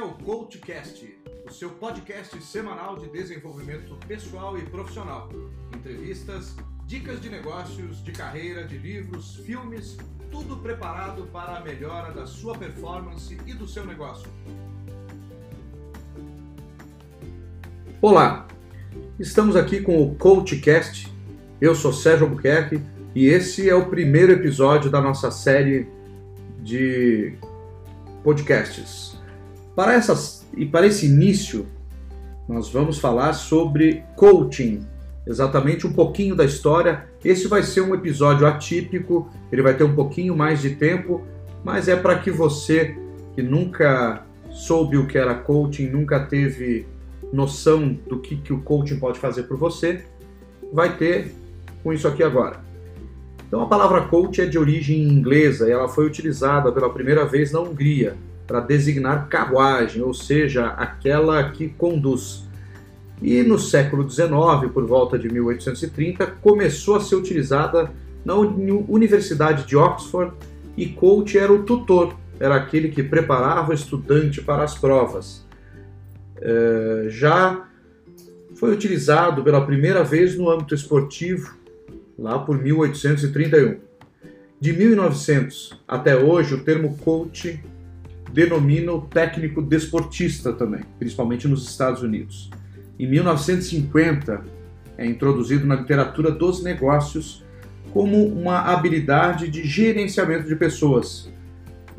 é 0.00 0.02
o 0.02 0.12
CoachCast, 0.12 1.14
o 1.46 1.52
seu 1.52 1.68
podcast 1.68 2.42
semanal 2.42 2.96
de 2.96 3.06
desenvolvimento 3.10 3.94
pessoal 4.08 4.56
e 4.56 4.62
profissional. 4.62 5.28
Entrevistas, 5.76 6.56
dicas 6.86 7.20
de 7.20 7.28
negócios, 7.28 8.02
de 8.02 8.10
carreira, 8.10 8.66
de 8.66 8.78
livros, 8.78 9.36
filmes, 9.44 9.98
tudo 10.30 10.56
preparado 10.56 11.24
para 11.24 11.58
a 11.58 11.60
melhora 11.60 12.14
da 12.14 12.24
sua 12.24 12.56
performance 12.56 13.36
e 13.46 13.52
do 13.52 13.68
seu 13.68 13.84
negócio. 13.84 14.26
Olá, 18.00 18.48
estamos 19.18 19.54
aqui 19.54 19.82
com 19.82 20.02
o 20.02 20.14
CoachCast. 20.14 21.12
Eu 21.60 21.74
sou 21.74 21.92
Sérgio 21.92 22.24
Albuquerque 22.26 22.80
e 23.14 23.26
esse 23.26 23.68
é 23.68 23.74
o 23.74 23.90
primeiro 23.90 24.32
episódio 24.32 24.90
da 24.90 25.02
nossa 25.02 25.30
série 25.30 25.86
de 26.62 27.34
podcasts. 28.24 29.19
Para 29.80 29.94
essas 29.94 30.46
e 30.54 30.66
para 30.66 30.86
esse 30.86 31.06
início, 31.06 31.66
nós 32.46 32.68
vamos 32.68 32.98
falar 32.98 33.32
sobre 33.32 34.04
coaching, 34.14 34.86
exatamente 35.26 35.86
um 35.86 35.92
pouquinho 35.94 36.36
da 36.36 36.44
história. 36.44 37.06
Esse 37.24 37.48
vai 37.48 37.62
ser 37.62 37.80
um 37.80 37.94
episódio 37.94 38.46
atípico, 38.46 39.30
ele 39.50 39.62
vai 39.62 39.72
ter 39.72 39.84
um 39.84 39.94
pouquinho 39.94 40.36
mais 40.36 40.60
de 40.60 40.74
tempo, 40.74 41.22
mas 41.64 41.88
é 41.88 41.96
para 41.96 42.18
que 42.18 42.30
você 42.30 42.94
que 43.34 43.40
nunca 43.40 44.22
soube 44.50 44.98
o 44.98 45.06
que 45.06 45.16
era 45.16 45.34
coaching, 45.34 45.88
nunca 45.88 46.20
teve 46.26 46.86
noção 47.32 47.98
do 48.06 48.18
que, 48.18 48.36
que 48.36 48.52
o 48.52 48.60
coaching 48.60 48.98
pode 48.98 49.18
fazer 49.18 49.44
por 49.44 49.56
você, 49.56 50.04
vai 50.70 50.94
ter 50.98 51.34
com 51.82 51.90
isso 51.90 52.06
aqui 52.06 52.22
agora. 52.22 52.60
Então 53.48 53.62
a 53.62 53.66
palavra 53.66 54.02
coach 54.02 54.42
é 54.42 54.44
de 54.44 54.58
origem 54.58 55.04
inglesa 55.04 55.66
e 55.66 55.72
ela 55.72 55.88
foi 55.88 56.04
utilizada 56.04 56.70
pela 56.70 56.90
primeira 56.90 57.24
vez 57.24 57.50
na 57.50 57.60
Hungria 57.60 58.14
para 58.50 58.58
designar 58.58 59.28
carruagem, 59.28 60.02
ou 60.02 60.12
seja, 60.12 60.70
aquela 60.70 61.52
que 61.52 61.68
conduz. 61.68 62.48
E 63.22 63.44
no 63.44 63.60
século 63.60 64.10
XIX, 64.10 64.72
por 64.74 64.84
volta 64.84 65.16
de 65.16 65.32
1830, 65.32 66.26
começou 66.42 66.96
a 66.96 67.00
ser 67.00 67.14
utilizada 67.14 67.92
na 68.24 68.34
Universidade 68.34 69.68
de 69.68 69.76
Oxford 69.76 70.34
e 70.76 70.88
coach 70.88 71.38
era 71.38 71.52
o 71.52 71.62
tutor, 71.62 72.16
era 72.40 72.56
aquele 72.56 72.88
que 72.88 73.04
preparava 73.04 73.70
o 73.70 73.74
estudante 73.74 74.42
para 74.42 74.64
as 74.64 74.76
provas. 74.76 75.46
É, 76.40 77.06
já 77.08 77.68
foi 78.56 78.72
utilizado 78.72 79.44
pela 79.44 79.64
primeira 79.64 80.02
vez 80.02 80.36
no 80.36 80.50
âmbito 80.50 80.74
esportivo 80.74 81.54
lá 82.18 82.36
por 82.36 82.60
1831. 82.60 83.78
De 84.60 84.72
1900 84.72 85.80
até 85.86 86.16
hoje, 86.16 86.54
o 86.54 86.64
termo 86.64 86.98
coach 86.98 87.62
denomina 88.32 88.92
o 88.92 89.02
técnico 89.02 89.60
desportista 89.60 90.52
também, 90.52 90.82
principalmente 90.98 91.48
nos 91.48 91.68
Estados 91.68 92.02
Unidos. 92.02 92.50
Em 92.98 93.06
1950, 93.08 94.42
é 94.98 95.06
introduzido 95.06 95.66
na 95.66 95.76
literatura 95.76 96.30
dos 96.30 96.62
negócios 96.62 97.42
como 97.92 98.26
uma 98.26 98.60
habilidade 98.60 99.48
de 99.48 99.64
gerenciamento 99.66 100.46
de 100.46 100.54
pessoas. 100.54 101.30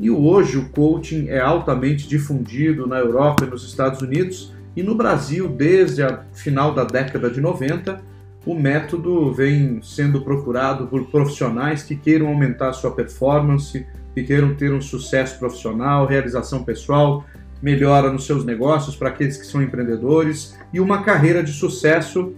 E 0.00 0.10
hoje 0.10 0.56
o 0.56 0.68
coaching 0.70 1.28
é 1.28 1.40
altamente 1.40 2.08
difundido 2.08 2.86
na 2.86 2.98
Europa 2.98 3.44
e 3.44 3.50
nos 3.50 3.66
Estados 3.66 4.00
Unidos 4.00 4.52
e 4.74 4.82
no 4.82 4.94
Brasil 4.94 5.48
desde 5.48 6.02
a 6.02 6.24
final 6.32 6.74
da 6.74 6.84
década 6.84 7.30
de 7.30 7.40
90 7.40 8.12
o 8.44 8.54
método 8.54 9.32
vem 9.32 9.80
sendo 9.82 10.22
procurado 10.22 10.86
por 10.86 11.06
profissionais 11.06 11.82
que 11.82 11.94
queiram 11.94 12.26
aumentar 12.26 12.72
sua 12.72 12.90
performance, 12.90 13.86
que 14.14 14.22
queiram 14.22 14.54
ter 14.54 14.72
um 14.72 14.80
sucesso 14.80 15.38
profissional, 15.38 16.06
realização 16.06 16.64
pessoal, 16.64 17.24
melhora 17.62 18.12
nos 18.12 18.26
seus 18.26 18.44
negócios 18.44 18.96
para 18.96 19.08
aqueles 19.08 19.36
que 19.36 19.46
são 19.46 19.62
empreendedores 19.62 20.58
e 20.72 20.80
uma 20.80 21.02
carreira 21.02 21.42
de 21.42 21.52
sucesso 21.52 22.34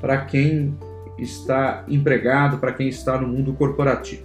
para 0.00 0.24
quem 0.24 0.76
está 1.18 1.84
empregado, 1.88 2.58
para 2.58 2.72
quem 2.72 2.88
está 2.88 3.20
no 3.20 3.28
mundo 3.28 3.52
corporativo. 3.52 4.22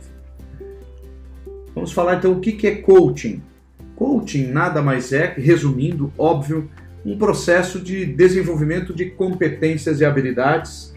Vamos 1.73 1.91
falar 1.91 2.15
então 2.15 2.31
o 2.31 2.39
que 2.39 2.67
é 2.67 2.75
coaching. 2.75 3.41
Coaching 3.95 4.47
nada 4.47 4.81
mais 4.81 5.11
é, 5.11 5.33
resumindo, 5.37 6.11
óbvio, 6.17 6.69
um 7.05 7.17
processo 7.17 7.79
de 7.79 8.05
desenvolvimento 8.05 8.93
de 8.93 9.05
competências 9.05 9.99
e 9.99 10.05
habilidades 10.05 10.95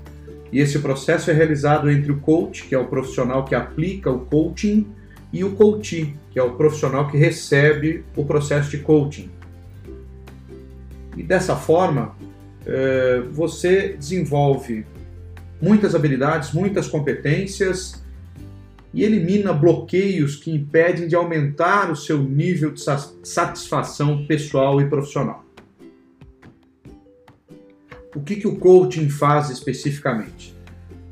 e 0.50 0.60
esse 0.60 0.78
processo 0.78 1.30
é 1.30 1.34
realizado 1.34 1.90
entre 1.90 2.10
o 2.10 2.18
coach, 2.18 2.64
que 2.64 2.74
é 2.74 2.78
o 2.78 2.86
profissional 2.86 3.44
que 3.44 3.54
aplica 3.54 4.10
o 4.10 4.20
coaching, 4.20 4.86
e 5.32 5.44
o 5.44 5.54
coachee, 5.54 6.14
que 6.30 6.38
é 6.38 6.42
o 6.42 6.52
profissional 6.52 7.08
que 7.08 7.16
recebe 7.16 8.04
o 8.16 8.24
processo 8.24 8.70
de 8.70 8.78
coaching. 8.78 9.30
E 11.16 11.22
dessa 11.22 11.56
forma, 11.56 12.16
é, 12.64 13.20
você 13.30 13.96
desenvolve 13.98 14.86
muitas 15.60 15.94
habilidades, 15.94 16.52
muitas 16.52 16.86
competências 16.86 18.02
e 18.92 19.02
elimina 19.02 19.52
bloqueios 19.52 20.36
que 20.36 20.50
impedem 20.50 21.08
de 21.08 21.14
aumentar 21.14 21.90
o 21.90 21.96
seu 21.96 22.18
nível 22.22 22.70
de 22.70 22.80
satisfação 23.22 24.26
pessoal 24.26 24.80
e 24.80 24.88
profissional. 24.88 25.44
O 28.14 28.20
que, 28.20 28.36
que 28.36 28.48
o 28.48 28.56
coaching 28.56 29.08
faz 29.10 29.50
especificamente? 29.50 30.54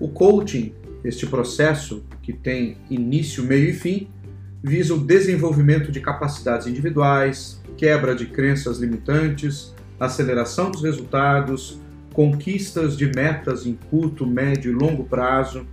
O 0.00 0.08
coaching, 0.08 0.74
este 1.04 1.26
processo 1.26 2.02
que 2.26 2.32
tem 2.32 2.76
início, 2.90 3.44
meio 3.44 3.70
e 3.70 3.72
fim, 3.72 4.08
visa 4.60 4.92
o 4.92 4.98
desenvolvimento 4.98 5.92
de 5.92 6.00
capacidades 6.00 6.66
individuais, 6.66 7.62
quebra 7.76 8.16
de 8.16 8.26
crenças 8.26 8.78
limitantes, 8.78 9.72
aceleração 10.00 10.72
dos 10.72 10.82
resultados, 10.82 11.80
conquistas 12.12 12.96
de 12.96 13.06
metas 13.06 13.64
em 13.64 13.78
curto, 13.88 14.26
médio 14.26 14.72
e 14.72 14.74
longo 14.74 15.04
prazo, 15.04 15.64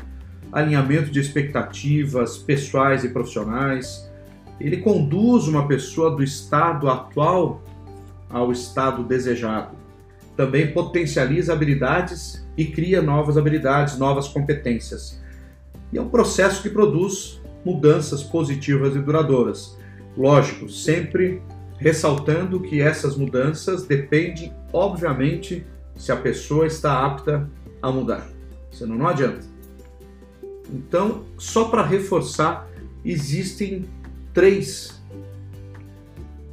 alinhamento 0.51 1.09
de 1.09 1.19
expectativas 1.19 2.37
pessoais 2.37 3.03
e 3.03 3.09
profissionais. 3.09 4.07
Ele 4.59 4.77
conduz 4.77 5.47
uma 5.47 5.67
pessoa 5.67 6.15
do 6.15 6.23
estado 6.23 6.87
atual 6.87 7.63
ao 8.29 8.51
estado 8.51 9.03
desejado 9.03 9.83
também 10.35 10.71
potencializa 10.71 11.53
habilidades 11.53 12.45
e 12.57 12.65
cria 12.65 13.01
novas 13.01 13.37
habilidades, 13.37 13.97
novas 13.97 14.27
competências. 14.27 15.21
E 15.93 15.97
é 15.97 16.01
um 16.01 16.09
processo 16.09 16.61
que 16.61 16.69
produz 16.69 17.41
mudanças 17.63 18.23
positivas 18.23 18.95
e 18.95 18.99
duradouras. 18.99 19.77
Lógico, 20.17 20.67
sempre 20.67 21.41
ressaltando 21.77 22.59
que 22.59 22.81
essas 22.81 23.15
mudanças 23.15 23.85
dependem, 23.85 24.53
obviamente, 24.71 25.65
se 25.95 26.11
a 26.11 26.15
pessoa 26.15 26.65
está 26.65 27.05
apta 27.05 27.49
a 27.81 27.91
mudar. 27.91 28.27
Senão 28.71 28.95
não 28.95 29.07
adianta. 29.07 29.45
Então, 30.71 31.23
só 31.37 31.65
para 31.65 31.85
reforçar, 31.85 32.67
existem 33.05 33.85
três 34.33 35.01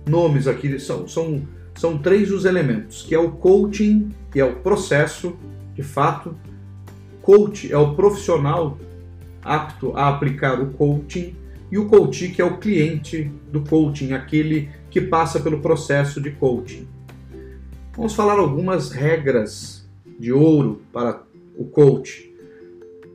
nomes 0.07 0.47
aqui, 0.47 0.79
são, 0.79 1.09
são 1.09 1.43
são 1.81 1.97
três 1.97 2.31
os 2.31 2.45
elementos, 2.45 3.03
que 3.03 3.15
é 3.15 3.19
o 3.19 3.31
coaching, 3.31 4.11
que 4.31 4.39
é 4.39 4.45
o 4.45 4.57
processo, 4.57 5.35
de 5.75 5.83
fato. 5.83 6.37
Coach 7.23 7.73
é 7.73 7.79
o 7.79 7.95
profissional 7.95 8.79
apto 9.43 9.97
a 9.97 10.09
aplicar 10.09 10.61
o 10.61 10.73
coaching 10.73 11.35
e 11.71 11.79
o 11.79 11.87
coach 11.87 12.29
que 12.29 12.43
é 12.43 12.45
o 12.45 12.59
cliente 12.59 13.31
do 13.51 13.63
coaching, 13.63 14.13
aquele 14.13 14.69
que 14.91 15.01
passa 15.01 15.39
pelo 15.41 15.61
processo 15.61 16.21
de 16.21 16.31
coaching. 16.31 16.87
Vamos 17.97 18.15
falar 18.15 18.39
algumas 18.39 18.91
regras 18.91 19.89
de 20.19 20.33
ouro 20.33 20.83
para 20.93 21.23
o 21.57 21.65
coach. 21.65 22.33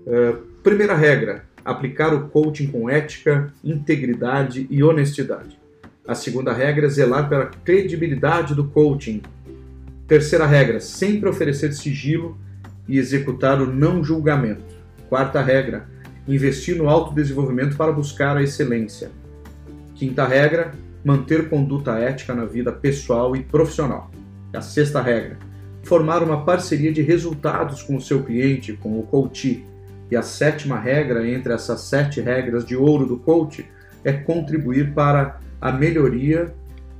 Uh, 0.05 0.37
primeira 0.61 0.95
regra: 0.95 1.45
aplicar 1.63 2.13
o 2.13 2.29
coaching 2.29 2.67
com 2.67 2.89
ética, 2.89 3.53
integridade 3.63 4.67
e 4.69 4.83
honestidade. 4.83 5.59
A 6.07 6.13
segunda 6.13 6.53
regra 6.53 6.85
é 6.85 6.89
zelar 6.89 7.27
pela 7.27 7.47
credibilidade 7.47 8.53
do 8.53 8.65
coaching. 8.65 9.21
Terceira 10.07 10.45
regra, 10.45 10.79
sempre 10.79 11.27
oferecer 11.27 11.73
sigilo 11.73 12.37
e 12.87 12.99
executar 12.99 13.59
o 13.59 13.65
não 13.65 14.03
julgamento. 14.03 14.75
Quarta 15.09 15.41
regra, 15.41 15.87
investir 16.27 16.75
no 16.75 16.89
autodesenvolvimento 16.89 17.75
para 17.75 17.91
buscar 17.91 18.37
a 18.37 18.43
excelência. 18.43 19.11
Quinta 19.93 20.25
regra, 20.25 20.73
manter 21.03 21.49
conduta 21.49 21.99
ética 21.99 22.33
na 22.33 22.45
vida 22.45 22.71
pessoal 22.71 23.35
e 23.35 23.43
profissional. 23.43 24.09
A 24.53 24.61
sexta 24.61 25.01
regra, 25.01 25.37
formar 25.83 26.23
uma 26.23 26.43
parceria 26.43 26.91
de 26.91 27.01
resultados 27.01 27.83
com 27.83 27.95
o 27.95 28.01
seu 28.01 28.23
cliente, 28.23 28.73
com 28.73 28.99
o 28.99 29.03
coach. 29.03 29.63
E 30.09 30.15
a 30.15 30.21
sétima 30.21 30.79
regra, 30.79 31.27
entre 31.27 31.53
essas 31.53 31.81
sete 31.81 32.21
regras 32.21 32.65
de 32.65 32.75
ouro 32.75 33.05
do 33.05 33.17
coach, 33.17 33.65
é 34.03 34.13
contribuir 34.13 34.93
para 34.93 35.39
a 35.59 35.71
melhoria 35.71 36.53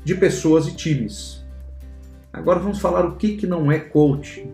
de 0.04 0.16
pessoas 0.16 0.68
e 0.68 0.76
times. 0.76 1.44
Agora 2.32 2.60
vamos 2.60 2.80
falar 2.80 3.06
o 3.06 3.16
que, 3.16 3.38
que 3.38 3.48
não 3.48 3.72
é 3.72 3.80
coaching. 3.80 4.52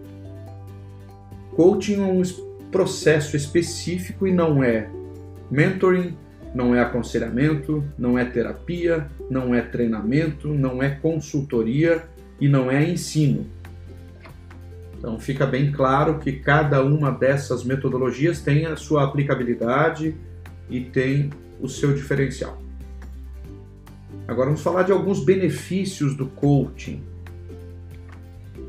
Coaching 1.55 1.95
é 1.95 2.05
um 2.05 2.21
processo 2.71 3.35
específico 3.35 4.25
e 4.25 4.31
não 4.31 4.63
é 4.63 4.89
mentoring, 5.49 6.17
não 6.55 6.73
é 6.73 6.81
aconselhamento, 6.81 7.83
não 7.97 8.17
é 8.17 8.25
terapia, 8.25 9.07
não 9.29 9.53
é 9.53 9.61
treinamento, 9.61 10.47
não 10.47 10.81
é 10.81 10.89
consultoria 10.89 12.03
e 12.39 12.47
não 12.47 12.71
é 12.71 12.89
ensino. 12.89 13.45
Então 14.97 15.19
fica 15.19 15.45
bem 15.45 15.71
claro 15.71 16.19
que 16.19 16.33
cada 16.33 16.83
uma 16.83 17.11
dessas 17.11 17.63
metodologias 17.63 18.41
tem 18.41 18.65
a 18.65 18.75
sua 18.75 19.03
aplicabilidade 19.03 20.15
e 20.69 20.81
tem 20.81 21.29
o 21.59 21.67
seu 21.67 21.93
diferencial. 21.93 22.61
Agora 24.27 24.47
vamos 24.47 24.61
falar 24.61 24.83
de 24.83 24.91
alguns 24.91 25.25
benefícios 25.25 26.15
do 26.15 26.27
coaching. 26.27 27.03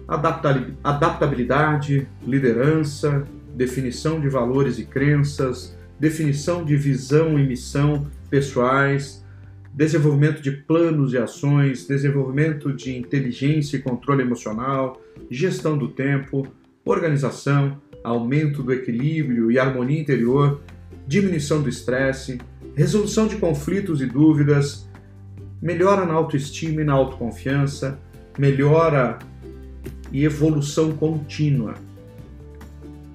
Adaptabilidade, 0.09 2.09
liderança, 2.27 3.25
definição 3.55 4.21
de 4.21 4.29
valores 4.29 4.79
e 4.79 4.85
crenças, 4.85 5.77
definição 5.99 6.65
de 6.65 6.77
visão 6.77 7.39
e 7.39 7.47
missão 7.47 8.09
pessoais, 8.31 9.25
desenvolvimento 9.73 10.43
de 10.43 10.51
planos 10.51 11.13
e 11.13 11.19
ações, 11.19 11.87
desenvolvimento 11.87 12.73
de 12.73 12.97
inteligência 12.97 13.77
e 13.77 13.83
controle 13.83 14.23
emocional, 14.23 15.01
gestão 15.31 15.79
do 15.79 15.89
tempo, 15.89 16.47
organização, 16.85 17.81
aumento 18.03 18.63
do 18.63 18.73
equilíbrio 18.73 19.51
e 19.51 19.59
harmonia 19.59 20.01
interior, 20.01 20.61
diminuição 21.07 21.63
do 21.63 21.69
estresse, 21.69 22.39
resolução 22.75 23.27
de 23.27 23.37
conflitos 23.37 24.01
e 24.03 24.07
dúvidas, 24.07 24.89
melhora 25.61 26.05
na 26.05 26.15
autoestima 26.15 26.81
e 26.81 26.85
na 26.85 26.93
autoconfiança, 26.93 27.99
melhora 28.39 29.19
e 30.11 30.25
evolução 30.25 30.93
contínua. 30.93 31.75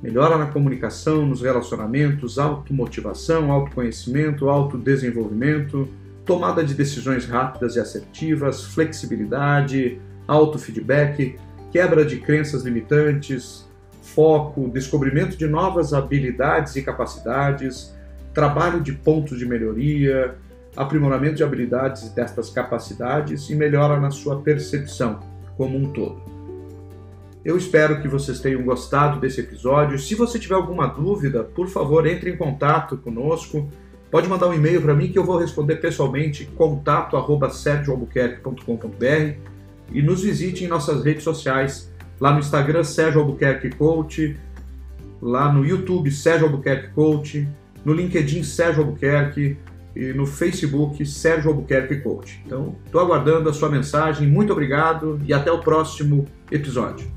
Melhora 0.01 0.37
na 0.37 0.45
comunicação, 0.45 1.25
nos 1.25 1.41
relacionamentos, 1.41 2.37
automotivação, 2.37 3.51
autoconhecimento, 3.51 4.47
autodesenvolvimento, 4.47 5.87
tomada 6.23 6.63
de 6.63 6.73
decisões 6.73 7.25
rápidas 7.25 7.75
e 7.75 7.79
assertivas, 7.79 8.63
flexibilidade, 8.63 9.99
autofeedback, 10.27 11.37
quebra 11.71 12.05
de 12.05 12.17
crenças 12.17 12.63
limitantes, 12.63 13.67
foco, 14.01 14.69
descobrimento 14.69 15.35
de 15.35 15.47
novas 15.47 15.93
habilidades 15.93 16.75
e 16.75 16.81
capacidades, 16.81 17.95
trabalho 18.33 18.81
de 18.81 18.91
pontos 18.91 19.39
de 19.39 19.45
melhoria, 19.45 20.35
aprimoramento 20.75 21.35
de 21.35 21.43
habilidades 21.43 22.09
destas 22.09 22.51
capacidades 22.51 23.49
e 23.49 23.55
melhora 23.55 23.99
na 23.99 24.11
sua 24.11 24.41
percepção 24.41 25.19
como 25.57 25.75
um 25.75 25.91
todo. 25.91 26.36
Eu 27.47 27.55
espero 27.55 28.01
que 28.01 28.09
vocês 28.09 28.41
tenham 28.41 28.61
gostado 28.61 29.21
desse 29.21 29.39
episódio. 29.39 29.97
Se 29.97 30.13
você 30.15 30.37
tiver 30.37 30.55
alguma 30.55 30.85
dúvida, 30.85 31.45
por 31.45 31.69
favor, 31.69 32.05
entre 32.05 32.29
em 32.29 32.35
contato 32.35 32.97
conosco. 32.97 33.71
Pode 34.11 34.27
mandar 34.27 34.49
um 34.49 34.53
e-mail 34.53 34.81
para 34.81 34.93
mim 34.93 35.07
que 35.07 35.17
eu 35.17 35.23
vou 35.23 35.37
responder 35.37 35.77
pessoalmente, 35.77 36.43
contato@sergioalbuquerque.com.br 36.57 39.39
e 39.93 40.01
nos 40.01 40.23
visite 40.23 40.65
em 40.65 40.67
nossas 40.67 41.05
redes 41.05 41.23
sociais, 41.23 41.89
lá 42.19 42.33
no 42.33 42.39
Instagram 42.39 42.83
Sérgio 42.83 43.21
Albuquerque 43.21 43.69
Coach, 43.69 44.35
lá 45.21 45.49
no 45.49 45.65
YouTube 45.65 46.11
Sérgio 46.11 46.47
Albuquerque 46.47 46.89
Coach, 46.89 47.47
no 47.85 47.93
LinkedIn 47.93 48.43
Sérgio 48.43 48.83
Albuquerque, 48.83 49.55
e 49.95 50.11
no 50.11 50.25
Facebook 50.25 51.05
Sérgio 51.05 51.49
Albuquerque 51.49 52.01
Coach. 52.01 52.41
Então, 52.45 52.75
estou 52.85 52.99
aguardando 52.99 53.49
a 53.49 53.53
sua 53.53 53.69
mensagem. 53.69 54.27
Muito 54.27 54.51
obrigado 54.51 55.17
e 55.25 55.33
até 55.33 55.49
o 55.49 55.59
próximo 55.59 56.25
episódio. 56.51 57.15